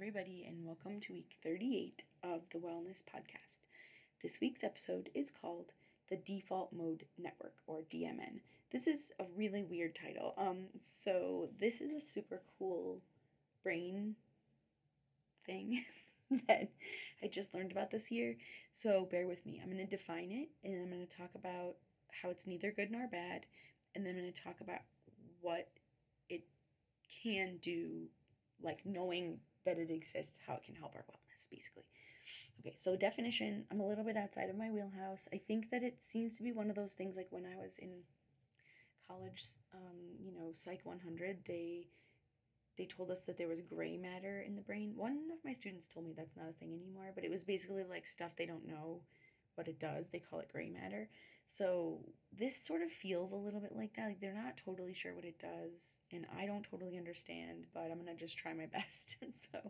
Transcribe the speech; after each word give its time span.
everybody, 0.00 0.46
and 0.48 0.64
welcome 0.64 0.98
to 0.98 1.12
week 1.12 1.36
38 1.44 2.04
of 2.24 2.40
the 2.54 2.58
Wellness 2.58 3.02
Podcast. 3.14 3.66
This 4.22 4.40
week's 4.40 4.64
episode 4.64 5.10
is 5.12 5.30
called 5.30 5.72
the 6.08 6.16
Default 6.16 6.72
Mode 6.72 7.04
Network, 7.18 7.52
or 7.66 7.82
DMN. 7.92 8.40
This 8.72 8.86
is 8.86 9.12
a 9.20 9.24
really 9.36 9.62
weird 9.62 9.94
title. 9.94 10.32
Um, 10.38 10.68
so 11.04 11.50
this 11.60 11.82
is 11.82 11.90
a 11.92 12.00
super 12.00 12.40
cool 12.58 13.02
brain 13.62 14.16
thing 15.44 15.84
that 16.48 16.70
I 17.22 17.26
just 17.26 17.52
learned 17.52 17.70
about 17.70 17.90
this 17.90 18.10
year. 18.10 18.38
So 18.72 19.06
bear 19.10 19.26
with 19.26 19.44
me. 19.44 19.60
I'm 19.62 19.70
going 19.70 19.86
to 19.86 19.96
define 19.96 20.30
it, 20.32 20.48
and 20.64 20.80
I'm 20.80 20.90
going 20.90 21.06
to 21.06 21.14
talk 21.14 21.32
about 21.34 21.74
how 22.22 22.30
it's 22.30 22.46
neither 22.46 22.72
good 22.72 22.90
nor 22.90 23.06
bad, 23.06 23.44
and 23.94 24.06
then 24.06 24.14
I'm 24.14 24.22
going 24.22 24.32
to 24.32 24.42
talk 24.42 24.62
about 24.62 24.80
what 25.42 25.68
it 26.30 26.44
can 27.22 27.58
do 27.60 28.06
like 28.62 28.80
knowing 28.86 29.40
that 29.64 29.78
it 29.78 29.90
exists, 29.90 30.38
how 30.46 30.54
it 30.54 30.64
can 30.64 30.74
help 30.74 30.94
our 30.94 31.04
wellness, 31.10 31.48
basically. 31.50 31.84
Okay, 32.60 32.74
so 32.76 32.96
definition, 32.96 33.64
I'm 33.70 33.80
a 33.80 33.86
little 33.88 34.04
bit 34.04 34.16
outside 34.16 34.50
of 34.50 34.56
my 34.56 34.70
wheelhouse. 34.70 35.28
I 35.32 35.38
think 35.38 35.70
that 35.70 35.82
it 35.82 35.98
seems 36.02 36.36
to 36.36 36.42
be 36.42 36.52
one 36.52 36.70
of 36.70 36.76
those 36.76 36.94
things 36.94 37.16
like 37.16 37.28
when 37.30 37.44
I 37.46 37.56
was 37.56 37.78
in 37.78 37.90
college, 39.06 39.44
um, 39.74 39.96
you 40.22 40.32
know, 40.32 40.52
Psych 40.54 40.80
100, 40.84 41.38
they 41.46 41.88
they 42.78 42.86
told 42.86 43.10
us 43.10 43.22
that 43.22 43.36
there 43.36 43.48
was 43.48 43.60
gray 43.60 43.96
matter 43.98 44.42
in 44.46 44.56
the 44.56 44.62
brain. 44.62 44.94
One 44.96 45.18
of 45.32 45.44
my 45.44 45.52
students 45.52 45.86
told 45.86 46.06
me 46.06 46.14
that's 46.16 46.36
not 46.36 46.48
a 46.48 46.52
thing 46.54 46.72
anymore, 46.72 47.12
but 47.14 47.24
it 47.24 47.30
was 47.30 47.44
basically 47.44 47.84
like 47.84 48.06
stuff 48.06 48.32
they 48.36 48.46
don't 48.46 48.66
know 48.66 49.02
what 49.56 49.68
it 49.68 49.78
does. 49.78 50.08
They 50.08 50.20
call 50.20 50.40
it 50.40 50.52
gray 50.52 50.70
matter. 50.70 51.08
So 51.50 52.00
this 52.38 52.56
sort 52.56 52.82
of 52.82 52.92
feels 52.92 53.32
a 53.32 53.36
little 53.36 53.60
bit 53.60 53.76
like 53.76 53.94
that. 53.96 54.06
Like 54.06 54.20
they're 54.20 54.34
not 54.34 54.56
totally 54.64 54.94
sure 54.94 55.14
what 55.14 55.24
it 55.24 55.38
does, 55.38 55.72
and 56.12 56.26
I 56.38 56.46
don't 56.46 56.64
totally 56.70 56.96
understand, 56.96 57.66
but 57.74 57.90
I'm 57.90 57.98
gonna 57.98 58.14
just 58.16 58.38
try 58.38 58.54
my 58.54 58.66
best. 58.72 59.16
so, 59.52 59.60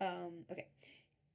um, 0.00 0.44
okay. 0.50 0.66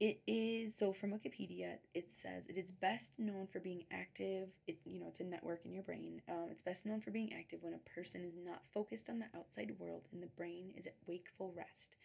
It 0.01 0.21
is 0.27 0.75
so 0.75 0.93
from 0.93 1.11
Wikipedia. 1.11 1.77
It 1.93 2.09
says 2.13 2.43
it 2.49 2.57
is 2.57 2.71
best 2.71 3.19
known 3.19 3.47
for 3.47 3.59
being 3.59 3.85
active. 3.91 4.49
It 4.67 4.79
you 4.85 4.99
know 4.99 5.07
it's 5.07 5.21
a 5.21 5.23
network 5.23 5.65
in 5.65 5.73
your 5.73 5.83
brain. 5.83 6.21
Um, 6.29 6.47
it's 6.51 6.63
best 6.63 6.85
known 6.85 7.01
for 7.01 7.11
being 7.11 7.33
active 7.33 7.59
when 7.63 7.75
a 7.75 7.89
person 7.89 8.25
is 8.25 8.35
not 8.35 8.63
focused 8.73 9.09
on 9.09 9.19
the 9.19 9.27
outside 9.37 9.71
world 9.79 10.07
and 10.11 10.21
the 10.23 10.27
brain 10.37 10.73
is 10.75 10.87
at 10.87 10.95
wakeful 11.07 11.53
rest, 11.55 11.97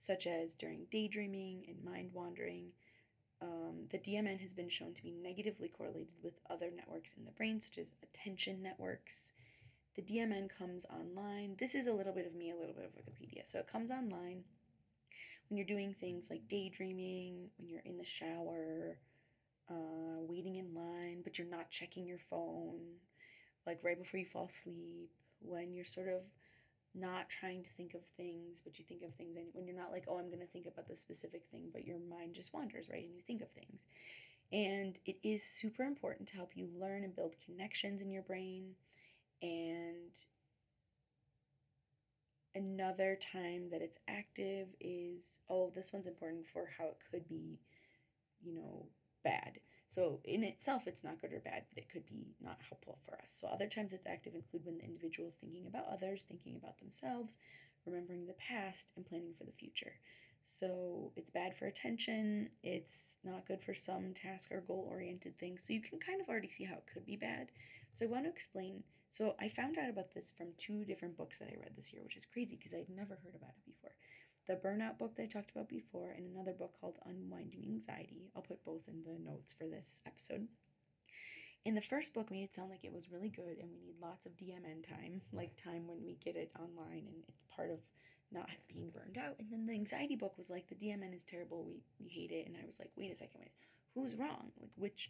such 0.00 0.26
as 0.26 0.54
during 0.54 0.86
daydreaming 0.90 1.64
and 1.68 1.84
mind 1.84 2.10
wandering 2.14 2.72
um, 3.42 3.88
the 3.90 3.98
DMN 3.98 4.40
has 4.40 4.52
been 4.54 4.68
shown 4.68 4.94
to 4.94 5.02
be 5.02 5.10
negatively 5.10 5.68
correlated 5.68 6.14
with 6.22 6.34
other 6.48 6.70
networks 6.74 7.14
in 7.18 7.24
the 7.24 7.32
brain, 7.32 7.60
such 7.60 7.78
as 7.78 7.88
attention 8.02 8.62
networks. 8.62 9.32
The 9.96 10.02
DMN 10.02 10.48
comes 10.56 10.86
online. 10.86 11.56
This 11.58 11.74
is 11.74 11.88
a 11.88 11.92
little 11.92 12.12
bit 12.12 12.26
of 12.26 12.34
me, 12.34 12.50
a 12.50 12.56
little 12.56 12.74
bit 12.74 12.84
of 12.84 12.92
Wikipedia. 12.92 13.42
So 13.50 13.58
it 13.58 13.70
comes 13.70 13.90
online 13.90 14.44
when 15.48 15.58
you're 15.58 15.66
doing 15.66 15.94
things 16.00 16.28
like 16.30 16.48
daydreaming, 16.48 17.50
when 17.58 17.68
you're 17.68 17.82
in 17.84 17.98
the 17.98 18.04
shower, 18.04 18.96
uh, 19.68 20.20
waiting 20.20 20.56
in 20.56 20.74
line, 20.74 21.20
but 21.22 21.38
you're 21.38 21.46
not 21.46 21.70
checking 21.70 22.06
your 22.06 22.20
phone, 22.30 22.80
like 23.66 23.80
right 23.82 23.98
before 23.98 24.20
you 24.20 24.26
fall 24.26 24.46
asleep, 24.46 25.10
when 25.40 25.74
you're 25.74 25.84
sort 25.84 26.08
of 26.08 26.22
not 26.94 27.28
trying 27.28 27.62
to 27.62 27.70
think 27.76 27.94
of 27.94 28.02
things, 28.16 28.60
but 28.62 28.78
you 28.78 28.84
think 28.84 29.02
of 29.02 29.14
things 29.14 29.36
and 29.36 29.46
when 29.52 29.66
you're 29.66 29.76
not 29.76 29.92
like, 29.92 30.04
oh, 30.08 30.18
I'm 30.18 30.28
going 30.28 30.40
to 30.40 30.46
think 30.46 30.66
about 30.66 30.88
the 30.88 30.96
specific 30.96 31.42
thing, 31.50 31.68
but 31.72 31.86
your 31.86 31.98
mind 31.98 32.34
just 32.34 32.52
wanders, 32.52 32.88
right? 32.90 33.04
And 33.04 33.14
you 33.14 33.22
think 33.26 33.42
of 33.42 33.50
things. 33.50 33.80
And 34.52 34.98
it 35.06 35.16
is 35.22 35.42
super 35.42 35.84
important 35.84 36.28
to 36.28 36.36
help 36.36 36.50
you 36.54 36.68
learn 36.78 37.04
and 37.04 37.16
build 37.16 37.34
connections 37.46 38.02
in 38.02 38.10
your 38.10 38.22
brain. 38.22 38.74
And 39.40 40.12
another 42.54 43.18
time 43.32 43.70
that 43.70 43.80
it's 43.82 43.98
active 44.08 44.68
is, 44.80 45.40
oh, 45.48 45.72
this 45.74 45.92
one's 45.92 46.06
important 46.06 46.44
for 46.52 46.68
how 46.78 46.86
it 46.86 46.98
could 47.10 47.28
be, 47.28 47.58
you 48.42 48.54
know, 48.54 48.86
bad. 49.22 49.60
So 49.88 50.20
in 50.24 50.42
itself, 50.42 50.84
it's 50.86 51.04
not 51.04 51.20
good 51.20 51.34
or 51.34 51.40
bad, 51.40 51.64
but 51.68 51.82
it 51.82 51.90
could 51.90 52.06
be 52.06 52.34
not 52.40 52.58
helpful 52.66 52.98
for 53.04 53.14
us. 53.16 53.36
So 53.38 53.46
other 53.46 53.68
times 53.68 53.92
it's 53.92 54.06
active 54.06 54.34
include 54.34 54.64
when 54.64 54.78
the 54.78 54.84
individual 54.84 55.28
is 55.28 55.34
thinking 55.34 55.66
about 55.66 55.86
others, 55.92 56.24
thinking 56.24 56.56
about 56.56 56.78
themselves, 56.78 57.36
remembering 57.84 58.26
the 58.26 58.34
past, 58.34 58.92
and 58.96 59.04
planning 59.04 59.34
for 59.36 59.44
the 59.44 59.52
future. 59.52 59.92
So 60.44 61.12
it's 61.16 61.30
bad 61.30 61.56
for 61.56 61.66
attention. 61.66 62.48
It's 62.62 63.18
not 63.22 63.46
good 63.46 63.62
for 63.62 63.74
some 63.74 64.14
task 64.14 64.50
or 64.50 64.62
goal 64.62 64.88
oriented 64.90 65.38
things. 65.38 65.62
So 65.64 65.72
you 65.72 65.82
can 65.82 65.98
kind 65.98 66.20
of 66.20 66.28
already 66.28 66.48
see 66.48 66.64
how 66.64 66.76
it 66.76 66.88
could 66.92 67.04
be 67.06 67.16
bad. 67.16 67.48
So 67.94 68.06
I 68.06 68.08
want 68.08 68.24
to 68.24 68.30
explain. 68.30 68.82
So 69.10 69.34
I 69.40 69.50
found 69.50 69.76
out 69.78 69.90
about 69.90 70.14
this 70.14 70.32
from 70.36 70.48
two 70.56 70.84
different 70.84 71.18
books 71.18 71.38
that 71.38 71.48
I 71.48 71.60
read 71.60 71.76
this 71.76 71.92
year, 71.92 72.02
which 72.02 72.16
is 72.16 72.24
crazy 72.24 72.56
because 72.56 72.72
I'd 72.72 72.88
never 72.88 73.18
heard 73.22 73.34
about 73.34 73.50
it 73.50 73.66
before 73.66 73.92
the 74.46 74.54
burnout 74.54 74.98
book 74.98 75.14
that 75.16 75.22
I 75.22 75.26
talked 75.26 75.50
about 75.50 75.68
before, 75.68 76.10
and 76.10 76.26
another 76.26 76.52
book 76.52 76.72
called 76.80 76.98
Unwinding 77.06 77.64
Anxiety. 77.64 78.30
I'll 78.34 78.42
put 78.42 78.64
both 78.64 78.82
in 78.88 79.02
the 79.04 79.30
notes 79.30 79.54
for 79.56 79.66
this 79.66 80.00
episode. 80.06 80.46
In 81.64 81.76
the 81.76 81.80
first 81.82 82.12
book 82.12 82.30
made 82.30 82.42
it 82.42 82.54
sound 82.54 82.70
like 82.70 82.82
it 82.84 82.92
was 82.92 83.12
really 83.12 83.28
good 83.28 83.58
and 83.60 83.70
we 83.70 83.78
need 83.78 83.94
lots 84.02 84.26
of 84.26 84.36
DMN 84.36 84.88
time, 84.88 85.20
like 85.32 85.52
time 85.62 85.86
when 85.86 86.02
we 86.04 86.18
get 86.24 86.34
it 86.34 86.50
online 86.58 87.06
and 87.06 87.22
it's 87.28 87.44
part 87.54 87.70
of 87.70 87.78
not 88.32 88.48
being 88.66 88.90
burned 88.90 89.16
out. 89.16 89.36
And 89.38 89.48
then 89.48 89.66
the 89.66 89.74
anxiety 89.74 90.16
book 90.16 90.36
was 90.36 90.50
like 90.50 90.68
the 90.68 90.74
DMN 90.74 91.14
is 91.14 91.22
terrible, 91.22 91.64
we 91.64 91.80
we 92.00 92.08
hate 92.08 92.32
it. 92.32 92.48
And 92.48 92.56
I 92.60 92.66
was 92.66 92.80
like, 92.80 92.90
wait 92.96 93.12
a 93.12 93.16
second, 93.16 93.40
wait, 93.40 93.52
who's 93.94 94.16
wrong? 94.16 94.50
Like 94.60 94.70
which 94.74 95.08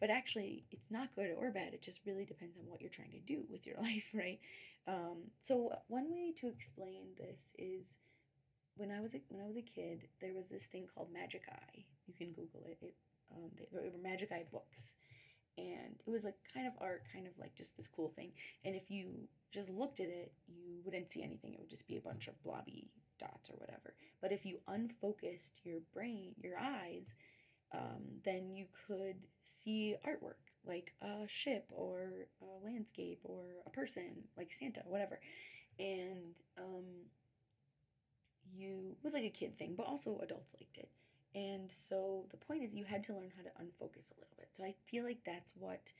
but 0.00 0.08
actually 0.08 0.64
it's 0.70 0.90
not 0.90 1.14
good 1.14 1.34
or 1.36 1.50
bad. 1.50 1.74
It 1.74 1.82
just 1.82 2.00
really 2.06 2.24
depends 2.24 2.56
on 2.56 2.64
what 2.66 2.80
you're 2.80 2.88
trying 2.88 3.12
to 3.12 3.20
do 3.20 3.44
with 3.50 3.66
your 3.66 3.76
life, 3.82 4.08
right? 4.14 4.40
Um, 4.88 5.18
so 5.42 5.70
one 5.88 6.10
way 6.10 6.32
to 6.40 6.48
explain 6.48 7.08
this 7.18 7.52
is 7.58 7.98
when 8.80 8.90
I 8.90 9.00
was 9.02 9.12
a, 9.14 9.20
when 9.28 9.42
I 9.44 9.46
was 9.46 9.58
a 9.58 9.62
kid, 9.62 10.08
there 10.22 10.32
was 10.32 10.48
this 10.48 10.64
thing 10.64 10.88
called 10.94 11.12
Magic 11.12 11.42
Eye. 11.52 11.84
You 12.06 12.14
can 12.16 12.28
Google 12.32 12.64
it. 12.64 12.78
It 12.80 12.94
um, 13.36 13.50
they, 13.54 13.66
they 13.78 13.90
were 13.90 14.02
Magic 14.02 14.32
Eye 14.32 14.46
books, 14.50 14.94
and 15.58 16.00
it 16.06 16.10
was 16.10 16.24
like 16.24 16.34
kind 16.54 16.66
of 16.66 16.72
art, 16.80 17.02
kind 17.12 17.26
of 17.26 17.34
like 17.38 17.54
just 17.54 17.76
this 17.76 17.86
cool 17.86 18.10
thing. 18.16 18.32
And 18.64 18.74
if 18.74 18.90
you 18.90 19.28
just 19.52 19.68
looked 19.68 20.00
at 20.00 20.08
it, 20.08 20.32
you 20.48 20.80
wouldn't 20.82 21.12
see 21.12 21.22
anything. 21.22 21.52
It 21.52 21.60
would 21.60 21.68
just 21.68 21.86
be 21.86 21.98
a 21.98 22.00
bunch 22.00 22.26
of 22.26 22.42
blobby 22.42 22.88
dots 23.18 23.50
or 23.50 23.56
whatever. 23.56 23.94
But 24.22 24.32
if 24.32 24.46
you 24.46 24.58
unfocused 24.66 25.60
your 25.62 25.80
brain, 25.92 26.34
your 26.42 26.58
eyes, 26.58 27.14
um, 27.74 28.02
then 28.24 28.50
you 28.56 28.64
could 28.86 29.16
see 29.42 29.94
artwork 30.06 30.40
like 30.66 30.92
a 31.02 31.28
ship 31.28 31.66
or 31.70 32.26
a 32.42 32.64
landscape 32.64 33.20
or 33.24 33.44
a 33.66 33.70
person 33.70 34.24
like 34.38 34.54
Santa, 34.58 34.82
whatever. 34.86 35.20
And 35.78 36.34
um, 36.58 36.84
you 38.52 38.96
was 39.02 39.12
like 39.12 39.24
a 39.24 39.30
kid 39.30 39.58
thing, 39.58 39.74
but 39.76 39.86
also 39.86 40.18
adults 40.22 40.54
liked 40.58 40.78
it. 40.78 40.88
And 41.34 41.70
so 41.70 42.24
the 42.30 42.36
point 42.36 42.64
is 42.64 42.74
you 42.74 42.84
had 42.84 43.04
to 43.04 43.14
learn 43.14 43.30
how 43.36 43.42
to 43.42 43.50
unfocus 43.62 44.10
a 44.10 44.18
little 44.18 44.36
bit. 44.36 44.48
So 44.52 44.64
I 44.64 44.74
feel 44.90 45.04
like 45.04 45.20
that's 45.24 45.52
what 45.56 45.92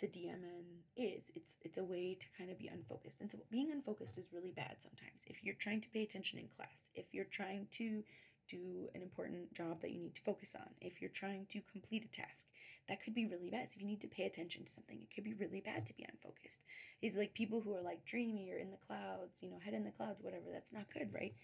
the 0.00 0.08
DMN 0.08 0.82
is. 0.96 1.30
It's 1.34 1.52
it's 1.62 1.78
a 1.78 1.84
way 1.84 2.16
to 2.18 2.26
kind 2.36 2.50
of 2.50 2.58
be 2.58 2.68
unfocused. 2.68 3.20
And 3.20 3.30
so 3.30 3.38
being 3.50 3.70
unfocused 3.70 4.18
is 4.18 4.26
really 4.32 4.50
bad 4.50 4.76
sometimes. 4.82 5.22
If 5.26 5.44
you're 5.44 5.54
trying 5.54 5.80
to 5.82 5.88
pay 5.90 6.02
attention 6.02 6.38
in 6.38 6.48
class, 6.48 6.90
if 6.94 7.06
you're 7.12 7.30
trying 7.30 7.68
to 7.72 8.02
do 8.48 8.88
an 8.94 9.00
important 9.00 9.52
job 9.54 9.80
that 9.80 9.92
you 9.92 10.00
need 10.00 10.14
to 10.16 10.20
focus 10.22 10.54
on, 10.54 10.68
if 10.80 11.00
you're 11.00 11.10
trying 11.10 11.46
to 11.50 11.60
complete 11.72 12.04
a 12.04 12.16
task, 12.16 12.46
that 12.88 13.02
could 13.02 13.14
be 13.14 13.26
really 13.26 13.48
bad. 13.48 13.68
So 13.70 13.76
if 13.76 13.80
you 13.80 13.86
need 13.86 14.02
to 14.02 14.08
pay 14.08 14.24
attention 14.24 14.64
to 14.64 14.72
something, 14.72 15.00
it 15.00 15.14
could 15.14 15.24
be 15.24 15.34
really 15.34 15.60
bad 15.60 15.86
to 15.86 15.94
be 15.94 16.04
unfocused. 16.10 16.60
It's 17.00 17.16
like 17.16 17.32
people 17.32 17.60
who 17.60 17.74
are 17.74 17.80
like 17.80 18.04
dreamy 18.04 18.50
or 18.52 18.58
in 18.58 18.70
the 18.70 18.84
clouds, 18.86 19.38
you 19.40 19.50
know, 19.50 19.58
head 19.64 19.74
in 19.74 19.84
the 19.84 19.90
clouds, 19.92 20.22
whatever. 20.22 20.46
That's 20.52 20.72
not 20.72 20.92
good, 20.92 21.08
right? 21.14 21.34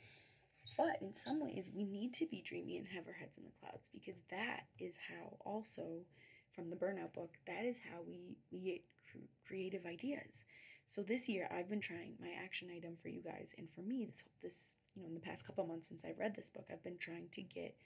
But 0.81 0.97
in 1.03 1.13
some 1.13 1.41
ways, 1.41 1.69
we 1.77 1.85
need 1.85 2.15
to 2.15 2.27
be 2.27 2.41
dreamy 2.41 2.79
and 2.79 2.87
have 2.89 3.07
our 3.07 3.13
heads 3.13 3.37
in 3.37 3.45
the 3.45 3.53
clouds 3.61 3.91
because 3.93 4.19
that 4.31 4.63
is 4.79 4.95
how, 4.97 5.37
also 5.45 6.01
from 6.55 6.71
the 6.71 6.77
Burnout 6.77 7.13
book, 7.13 7.37
that 7.47 7.67
is 7.67 7.77
how 7.93 7.99
we, 8.09 8.39
we 8.51 8.61
get 8.61 8.81
cr- 9.13 9.29
creative 9.47 9.85
ideas. 9.85 10.47
So 10.87 11.03
this 11.03 11.29
year, 11.29 11.51
I've 11.53 11.69
been 11.69 11.83
trying 11.83 12.15
my 12.19 12.31
action 12.43 12.71
item 12.75 12.97
for 13.03 13.09
you 13.11 13.21
guys, 13.21 13.51
and 13.59 13.69
for 13.75 13.83
me, 13.83 14.07
this 14.07 14.25
this 14.43 14.75
you 14.97 15.03
know 15.03 15.09
in 15.09 15.15
the 15.15 15.21
past 15.21 15.47
couple 15.47 15.67
months 15.67 15.87
since 15.87 16.03
I've 16.03 16.19
read 16.19 16.35
this 16.35 16.49
book, 16.49 16.67
I've 16.73 16.83
been 16.83 16.99
trying 16.99 17.29
to 17.33 17.43
get 17.43 17.77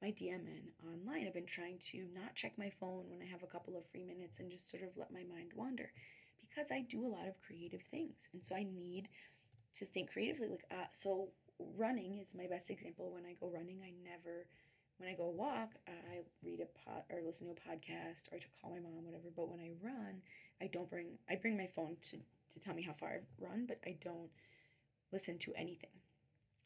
my 0.00 0.12
DMN 0.12 0.70
online. 0.86 1.26
I've 1.26 1.34
been 1.34 1.46
trying 1.46 1.80
to 1.90 2.06
not 2.14 2.36
check 2.36 2.56
my 2.56 2.70
phone 2.78 3.10
when 3.10 3.20
I 3.20 3.26
have 3.30 3.42
a 3.42 3.50
couple 3.50 3.76
of 3.76 3.82
free 3.90 4.04
minutes 4.04 4.38
and 4.38 4.48
just 4.48 4.70
sort 4.70 4.84
of 4.84 4.96
let 4.96 5.12
my 5.12 5.24
mind 5.24 5.50
wander 5.56 5.90
because 6.48 6.70
I 6.70 6.82
do 6.88 7.04
a 7.04 7.10
lot 7.18 7.26
of 7.26 7.34
creative 7.44 7.82
things, 7.90 8.28
and 8.32 8.44
so 8.44 8.54
I 8.54 8.62
need 8.62 9.08
to 9.74 9.86
think 9.86 10.12
creatively. 10.12 10.48
Like, 10.48 10.64
uh, 10.70 10.86
so 10.92 11.30
running 11.76 12.18
is 12.18 12.34
my 12.34 12.46
best 12.46 12.70
example. 12.70 13.10
When 13.12 13.24
I 13.24 13.34
go 13.40 13.50
running, 13.52 13.80
I 13.82 13.92
never, 14.02 14.46
when 14.98 15.08
I 15.08 15.14
go 15.14 15.28
walk, 15.28 15.70
I 15.86 16.20
read 16.42 16.60
a 16.60 16.66
pod 16.84 17.02
or 17.10 17.20
listen 17.24 17.46
to 17.46 17.52
a 17.52 17.56
podcast 17.56 18.32
or 18.32 18.38
to 18.38 18.46
call 18.60 18.72
my 18.72 18.80
mom, 18.80 19.04
whatever. 19.04 19.28
But 19.34 19.50
when 19.50 19.60
I 19.60 19.70
run, 19.82 20.22
I 20.60 20.66
don't 20.66 20.90
bring, 20.90 21.18
I 21.28 21.36
bring 21.36 21.56
my 21.56 21.68
phone 21.74 21.96
to, 22.10 22.18
to 22.18 22.60
tell 22.60 22.74
me 22.74 22.82
how 22.82 22.92
far 22.92 23.10
I've 23.10 23.40
run, 23.40 23.66
but 23.66 23.78
I 23.86 23.96
don't 24.00 24.30
listen 25.12 25.38
to 25.38 25.54
anything. 25.56 25.90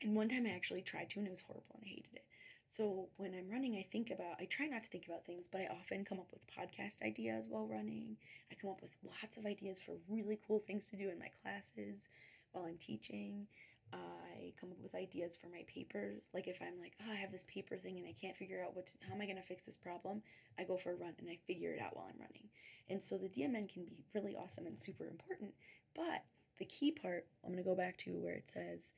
And 0.02 0.14
one 0.14 0.29
time 0.29 0.46
I 0.46 0.50
actually 0.50 0.82
tried 0.82 1.11
to 1.11 1.19
and 1.19 1.26
it 1.26 1.31
was 1.31 1.40
horrible 1.40 1.75
and 1.75 1.85
I 1.85 1.88
hated 1.88 2.14
it. 2.14 2.25
So 2.70 3.08
when 3.17 3.35
I'm 3.35 3.50
running, 3.50 3.76
I 3.76 3.87
think 3.90 4.11
about, 4.11 4.37
I 4.38 4.44
try 4.44 4.67
not 4.67 4.82
to 4.82 4.88
think 4.90 5.06
about 5.06 5.25
things, 5.25 5.46
but 5.50 5.62
I 5.62 5.69
often 5.69 6.05
come 6.05 6.19
up 6.19 6.31
with 6.31 6.46
podcast 6.46 7.02
ideas 7.02 7.46
while 7.49 7.67
running. 7.67 8.17
I 8.52 8.55
come 8.55 8.70
up 8.70 8.82
with 8.82 8.90
lots 9.02 9.38
of 9.38 9.46
ideas 9.46 9.81
for 9.81 9.94
really 10.08 10.38
cool 10.46 10.62
things 10.67 10.88
to 10.90 10.96
do 10.96 11.08
in 11.08 11.19
my 11.19 11.31
classes 11.43 12.08
while 12.52 12.67
I'm 12.67 12.76
teaching. 12.76 13.46
I 13.93 14.52
come 14.61 14.70
up 14.70 14.82
with 14.82 14.94
ideas 14.94 15.37
for 15.40 15.49
my 15.49 15.64
papers. 15.67 16.29
Like 16.35 16.49
if 16.49 16.58
I'm 16.61 16.79
like, 16.81 16.93
oh, 17.02 17.12
I 17.12 17.17
have 17.17 17.32
this 17.32 17.44
paper 17.52 17.76
thing 17.76 17.99
and 17.99 18.06
I 18.06 18.14
can't 18.20 18.37
figure 18.37 18.62
out 18.64 18.75
what 18.75 18.87
to, 18.87 18.93
how 19.06 19.14
am 19.14 19.20
I 19.20 19.26
going 19.26 19.37
to 19.37 19.43
fix 19.43 19.64
this 19.64 19.76
problem? 19.76 20.23
I 20.58 20.64
go 20.64 20.76
for 20.76 20.93
a 20.93 20.96
run 20.96 21.14
and 21.19 21.29
I 21.29 21.38
figure 21.46 21.73
it 21.73 21.81
out 21.81 21.96
while 21.96 22.06
I'm 22.08 22.20
running. 22.20 22.49
And 22.90 23.02
so 23.02 23.19
the 23.19 23.29
DMN 23.29 23.73
can 23.73 23.85
be 23.85 24.05
really 24.14 24.37
awesome 24.37 24.67
and 24.67 24.81
super 24.81 25.06
important. 25.06 25.52
But 25.94 26.25
the 26.58 26.64
key 26.64 26.93
part, 26.93 27.26
I'm 27.44 27.52
going 27.52 27.62
to 27.62 27.69
go 27.69 27.76
back 27.76 27.96
to 27.99 28.12
where 28.12 28.35
it 28.35 28.50
says 28.50 28.93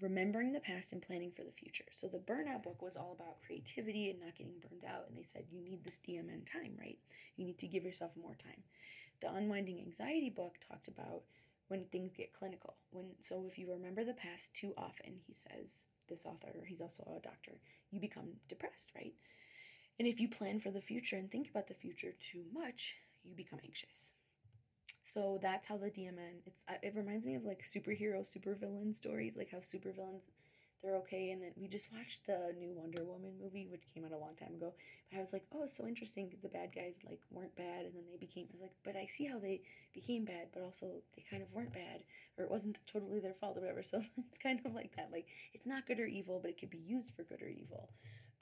remembering 0.00 0.52
the 0.52 0.60
past 0.60 0.92
and 0.92 1.00
planning 1.00 1.30
for 1.30 1.44
the 1.44 1.52
future. 1.52 1.84
So 1.92 2.08
the 2.08 2.18
burnout 2.18 2.64
book 2.64 2.82
was 2.82 2.96
all 2.96 3.16
about 3.18 3.40
creativity 3.46 4.10
and 4.10 4.20
not 4.20 4.34
getting 4.36 4.54
burned 4.60 4.84
out. 4.84 5.06
And 5.08 5.16
they 5.16 5.24
said 5.24 5.44
you 5.50 5.60
need 5.62 5.84
this 5.84 6.00
DMN 6.06 6.50
time, 6.50 6.72
right? 6.78 6.98
You 7.36 7.46
need 7.46 7.58
to 7.58 7.68
give 7.68 7.84
yourself 7.84 8.10
more 8.20 8.34
time. 8.34 8.62
The 9.20 9.32
unwinding 9.32 9.78
anxiety 9.78 10.30
book 10.30 10.56
talked 10.68 10.88
about 10.88 11.22
when 11.74 11.86
things 11.92 12.14
get 12.16 12.32
clinical. 12.34 12.76
When 12.92 13.16
so 13.20 13.46
if 13.50 13.58
you 13.58 13.70
remember 13.72 14.04
the 14.04 14.14
past 14.14 14.54
too 14.54 14.74
often, 14.78 15.20
he 15.26 15.34
says 15.34 15.86
this 16.08 16.26
author, 16.26 16.64
he's 16.66 16.80
also 16.80 17.04
a 17.16 17.20
doctor, 17.20 17.60
you 17.90 18.00
become 18.00 18.40
depressed, 18.48 18.92
right? 18.96 19.14
And 19.98 20.08
if 20.08 20.20
you 20.20 20.28
plan 20.28 20.60
for 20.60 20.70
the 20.70 20.80
future 20.80 21.16
and 21.16 21.30
think 21.30 21.50
about 21.50 21.68
the 21.68 21.74
future 21.74 22.14
too 22.32 22.44
much, 22.52 22.96
you 23.24 23.34
become 23.36 23.60
anxious. 23.64 24.12
So 25.04 25.38
that's 25.42 25.68
how 25.68 25.78
the 25.78 25.90
DMN. 25.90 26.42
It's 26.46 26.62
uh, 26.68 26.74
it 26.82 26.94
reminds 26.96 27.24
me 27.26 27.34
of 27.36 27.44
like 27.44 27.62
superhero 27.64 28.20
supervillain 28.22 28.94
stories, 28.94 29.36
like 29.36 29.50
how 29.52 29.58
supervillains 29.58 30.22
they're 30.84 30.96
okay. 30.96 31.30
And 31.30 31.42
then 31.42 31.52
we 31.56 31.66
just 31.66 31.86
watched 31.92 32.26
the 32.26 32.52
new 32.60 32.72
Wonder 32.76 33.02
Woman 33.04 33.32
movie, 33.42 33.66
which 33.70 33.82
came 33.94 34.04
out 34.04 34.12
a 34.12 34.18
long 34.18 34.34
time 34.38 34.54
ago. 34.54 34.72
But 35.10 35.18
I 35.18 35.20
was 35.20 35.32
like, 35.32 35.44
oh, 35.54 35.62
it's 35.64 35.76
so 35.76 35.86
interesting 35.86 36.30
the 36.42 36.48
bad 36.48 36.74
guys 36.74 36.94
like 37.08 37.20
weren't 37.30 37.56
bad, 37.56 37.86
and 37.86 37.94
then 37.94 38.04
they 38.10 38.18
became. 38.18 38.46
I 38.50 38.52
was 38.52 38.62
like, 38.62 38.76
but 38.84 38.96
I 38.96 39.08
see 39.10 39.24
how 39.24 39.38
they 39.38 39.62
became 39.94 40.24
bad, 40.24 40.48
but 40.52 40.62
also 40.62 40.86
they 41.16 41.24
kind 41.28 41.42
of 41.42 41.50
weren't 41.52 41.72
bad, 41.72 42.04
or 42.36 42.44
it 42.44 42.50
wasn't 42.50 42.76
totally 42.86 43.20
their 43.20 43.34
fault 43.40 43.56
or 43.56 43.60
whatever. 43.60 43.82
So 43.94 44.02
it's 44.18 44.38
kind 44.42 44.60
of 44.64 44.74
like 44.74 44.94
that. 44.96 45.08
Like 45.10 45.26
it's 45.54 45.66
not 45.66 45.86
good 45.86 46.00
or 46.00 46.06
evil, 46.06 46.38
but 46.40 46.50
it 46.50 46.58
could 46.58 46.70
be 46.70 46.82
used 46.84 47.12
for 47.16 47.22
good 47.22 47.42
or 47.42 47.48
evil, 47.48 47.88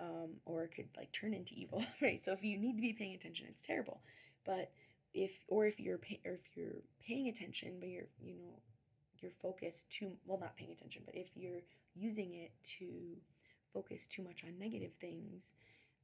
um, 0.01 0.31
or 0.45 0.65
it 0.65 0.75
could 0.75 0.89
like 0.97 1.13
turn 1.13 1.35
into 1.35 1.55
evil, 1.55 1.85
right? 2.03 2.25
So 2.25 2.33
if 2.33 2.43
you 2.43 2.59
need 2.59 2.77
to 2.77 2.83
be 2.83 2.93
paying 2.93 3.15
attention, 3.15 3.47
it's 3.49 3.63
terrible. 3.63 4.01
But 4.45 4.73
if 5.15 5.31
or 5.49 5.67
if 5.67 5.79
you're 5.79 5.99
pay, 5.99 6.21
or 6.25 6.33
if 6.35 6.57
you're 6.57 6.83
paying 7.07 7.29
attention, 7.29 7.77
but 7.79 7.89
you're 7.89 8.09
you 8.21 8.35
know 8.35 8.59
you're 9.21 9.33
focused 9.41 9.91
too 9.91 10.11
well 10.27 10.41
not 10.41 10.57
paying 10.57 10.73
attention, 10.73 11.03
but 11.05 11.15
if 11.15 11.29
you're 11.37 11.61
using 11.95 12.35
it 12.35 12.53
to 12.79 12.87
focus 13.73 14.07
too 14.07 14.23
much 14.23 14.45
on 14.45 14.59
negative 14.59 14.93
things, 15.01 15.53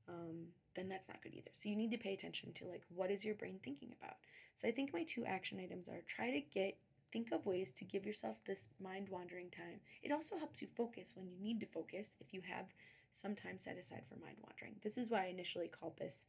um, 0.09 0.47
then 0.75 0.89
that's 0.89 1.09
not 1.09 1.23
good 1.23 1.35
either. 1.35 1.51
So 1.53 1.69
you 1.69 1.77
need 1.77 1.91
to 1.91 1.99
pay 1.99 2.15
attention 2.15 2.53
to 2.55 2.67
like 2.67 2.83
what 2.95 3.11
is 3.11 3.25
your 3.25 3.35
brain 3.35 3.59
thinking 3.63 3.95
about. 4.01 4.17
So 4.57 4.69
I 4.69 4.73
think 4.73 4.93
my 4.93 5.05
two 5.05 5.25
action 5.25 5.61
items 5.61 5.89
are 5.89 6.03
try 6.07 6.31
to 6.31 6.41
get 6.41 6.77
think 7.13 7.33
of 7.33 7.47
ways 7.47 7.71
to 7.73 7.85
give 7.85 8.05
yourself 8.05 8.37
this 8.47 8.69
mind 8.83 9.09
wandering 9.09 9.51
time. 9.51 9.81
It 10.03 10.13
also 10.13 10.37
helps 10.37 10.61
you 10.61 10.69
focus 10.77 11.13
when 11.15 11.27
you 11.27 11.37
need 11.41 11.61
to 11.61 11.67
focus 11.67 12.11
if 12.21 12.35
you 12.35 12.43
have 12.43 12.67
some 13.13 13.35
time 13.35 13.59
set 13.59 13.79
aside 13.79 14.03
for 14.09 14.17
mind 14.21 14.37
wandering. 14.43 14.75
This 14.83 14.99
is 14.99 15.11
why 15.11 15.25
I 15.25 15.29
initially 15.29 15.69
called 15.69 15.97
this 15.99 16.27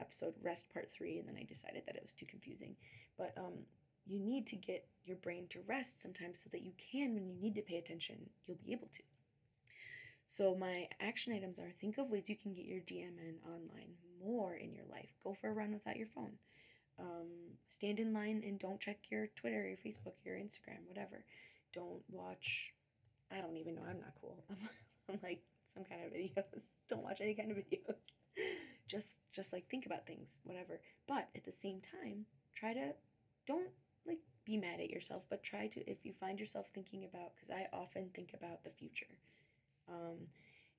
episode 0.00 0.34
rest 0.42 0.72
part 0.72 0.90
3 0.92 1.18
and 1.18 1.28
then 1.28 1.36
I 1.38 1.44
decided 1.44 1.82
that 1.86 1.96
it 1.96 2.02
was 2.02 2.12
too 2.12 2.26
confusing. 2.26 2.76
But 3.18 3.34
um 3.36 3.64
you 4.10 4.18
need 4.18 4.46
to 4.48 4.56
get 4.56 4.84
your 5.04 5.16
brain 5.18 5.46
to 5.50 5.60
rest 5.66 6.02
sometimes 6.02 6.40
so 6.42 6.50
that 6.52 6.62
you 6.62 6.72
can, 6.92 7.14
when 7.14 7.28
you 7.28 7.36
need 7.40 7.54
to 7.54 7.62
pay 7.62 7.76
attention, 7.76 8.16
you'll 8.46 8.58
be 8.64 8.72
able 8.72 8.88
to. 8.92 9.02
So, 10.26 10.54
my 10.54 10.88
action 11.00 11.32
items 11.32 11.58
are 11.58 11.72
think 11.80 11.98
of 11.98 12.10
ways 12.10 12.28
you 12.28 12.36
can 12.36 12.54
get 12.54 12.64
your 12.64 12.80
DMN 12.80 13.36
online 13.46 13.94
more 14.24 14.54
in 14.54 14.72
your 14.74 14.84
life. 14.90 15.10
Go 15.24 15.36
for 15.40 15.50
a 15.50 15.52
run 15.52 15.72
without 15.72 15.96
your 15.96 16.08
phone. 16.14 16.32
Um, 16.98 17.28
stand 17.68 17.98
in 17.98 18.12
line 18.12 18.42
and 18.46 18.58
don't 18.58 18.80
check 18.80 18.98
your 19.10 19.28
Twitter, 19.36 19.66
your 19.66 19.78
Facebook, 19.78 20.14
your 20.24 20.36
Instagram, 20.36 20.86
whatever. 20.86 21.24
Don't 21.72 22.02
watch, 22.10 22.72
I 23.32 23.40
don't 23.40 23.56
even 23.56 23.74
know, 23.76 23.82
I'm 23.88 24.00
not 24.00 24.14
cool. 24.20 24.44
I'm, 24.50 24.56
I'm 25.08 25.20
like 25.22 25.42
some 25.72 25.84
kind 25.84 26.02
of 26.04 26.12
videos. 26.12 26.62
Don't 26.88 27.02
watch 27.02 27.20
any 27.20 27.34
kind 27.34 27.50
of 27.52 27.56
videos. 27.58 27.94
just 28.88 29.06
just 29.32 29.52
like 29.52 29.68
think 29.70 29.86
about 29.86 30.06
things, 30.06 30.28
whatever. 30.42 30.80
But 31.06 31.28
at 31.36 31.44
the 31.44 31.52
same 31.52 31.80
time, 31.80 32.26
try 32.54 32.74
to 32.74 32.92
don't 33.46 33.70
be 34.50 34.56
mad 34.56 34.80
at 34.80 34.90
yourself, 34.90 35.22
but 35.30 35.42
try 35.42 35.66
to 35.68 35.80
if 35.88 35.98
you 36.04 36.12
find 36.18 36.40
yourself 36.40 36.66
thinking 36.74 37.04
about 37.04 37.32
because 37.34 37.50
I 37.54 37.68
often 37.72 38.10
think 38.14 38.34
about 38.34 38.64
the 38.64 38.70
future. 38.70 39.14
Um, 39.88 40.18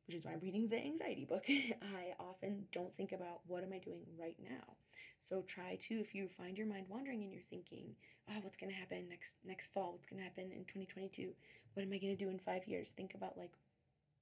which 0.08 0.16
is 0.18 0.26
why 0.26 0.32
I'm 0.32 0.40
reading 0.42 0.68
the 0.68 0.78
anxiety 0.78 1.26
book. 1.26 1.46
I 1.50 2.14
often 2.20 2.66
don't 2.74 2.96
think 2.98 3.12
about 3.12 3.42
what 3.48 3.64
am 3.64 3.72
I 3.72 3.78
doing 3.78 4.04
right 4.20 4.36
now. 4.44 4.76
So 5.20 5.44
try 5.48 5.78
to 5.88 5.94
if 6.00 6.14
you 6.14 6.28
find 6.28 6.58
your 6.58 6.68
mind 6.68 6.86
wandering 6.90 7.22
and 7.24 7.32
you're 7.32 7.50
thinking, 7.50 7.96
"Oh, 8.30 8.40
what's 8.42 8.58
going 8.58 8.72
to 8.72 8.78
happen 8.78 9.08
next 9.10 9.36
next 9.46 9.72
fall? 9.74 9.94
What's 9.94 10.08
going 10.08 10.20
to 10.20 10.28
happen 10.28 10.52
in 10.52 10.66
2022? 10.66 11.30
What 11.74 11.84
am 11.84 11.94
I 11.94 11.98
going 11.98 12.18
to 12.18 12.26
do 12.26 12.30
in 12.30 12.40
5 12.40 12.68
years?" 12.68 12.92
Think 12.92 13.14
about 13.14 13.38
like, 13.38 13.54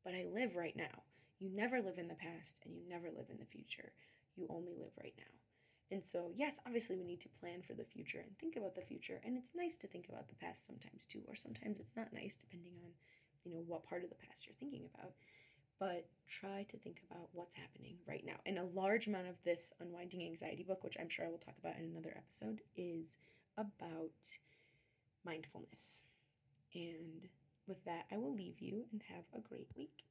"But 0.04 0.14
I 0.14 0.26
live 0.32 0.56
right 0.56 0.76
now." 0.76 1.04
You 1.40 1.50
never 1.56 1.82
live 1.82 1.98
in 1.98 2.10
the 2.10 2.16
past 2.16 2.60
and 2.66 2.76
you 2.76 2.84
never 2.90 3.08
live 3.10 3.30
in 3.32 3.40
the 3.40 3.46
future. 3.46 3.94
You 4.36 4.46
only 4.50 4.76
live 4.78 4.92
right 5.02 5.14
now. 5.18 5.49
And 5.92 6.06
so, 6.06 6.32
yes, 6.36 6.60
obviously 6.66 6.96
we 6.96 7.04
need 7.04 7.22
to 7.22 7.30
plan 7.40 7.62
for 7.62 7.74
the 7.74 7.84
future 7.84 8.20
and 8.20 8.38
think 8.38 8.56
about 8.56 8.76
the 8.76 8.82
future. 8.82 9.20
And 9.26 9.38
it's 9.38 9.56
nice 9.56 9.76
to 9.78 9.88
think 9.88 10.08
about 10.10 10.28
the 10.28 10.36
past 10.36 10.66
sometimes 10.66 11.06
too, 11.06 11.22
or 11.28 11.36
sometimes 11.36 11.80
it's 11.80 11.96
not 11.96 12.14
nice 12.14 12.36
depending 12.36 12.74
on, 12.84 12.92
you 13.44 13.52
know, 13.54 13.64
what 13.66 13.84
part 13.84 14.04
of 14.04 14.10
the 14.10 14.16
past 14.28 14.46
you're 14.46 14.56
thinking 14.60 14.86
about. 14.94 15.14
But 15.80 16.08
try 16.28 16.66
to 16.70 16.78
think 16.78 17.02
about 17.10 17.30
what's 17.34 17.56
happening 17.56 17.96
right 18.08 18.24
now. 18.26 18.36
And 18.46 18.60
a 18.60 18.66
large 18.66 19.08
amount 19.08 19.28
of 19.28 19.42
this 19.44 19.74
unwinding 19.80 20.24
anxiety 20.24 20.64
book, 20.64 20.84
which 20.84 20.98
I'm 21.00 21.10
sure 21.10 21.26
I 21.26 21.30
will 21.30 21.38
talk 21.38 21.58
about 21.58 21.78
in 21.78 21.86
another 21.86 22.14
episode, 22.16 22.62
is 22.76 23.16
about 23.58 24.12
mindfulness. 25.26 26.04
And 26.76 27.28
with 27.68 27.84
that, 27.86 28.06
I 28.12 28.18
will 28.18 28.34
leave 28.36 28.60
you 28.60 28.86
and 28.92 29.02
have 29.10 29.24
a 29.34 29.40
great 29.40 29.68
week. 29.76 30.09